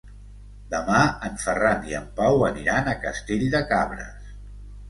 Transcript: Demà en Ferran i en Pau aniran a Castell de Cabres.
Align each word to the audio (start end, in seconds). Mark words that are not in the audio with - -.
Demà 0.71 1.01
en 1.29 1.37
Ferran 1.43 1.85
i 1.91 1.97
en 1.99 2.09
Pau 2.21 2.41
aniran 2.49 2.93
a 2.95 2.99
Castell 3.07 3.47
de 3.57 3.63
Cabres. 3.75 4.35